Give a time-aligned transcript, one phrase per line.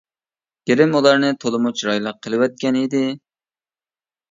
[0.71, 3.05] گىرىم ئۇلارنى تولىمۇ چىرايلىق قىلىۋەتكەن ئىدى.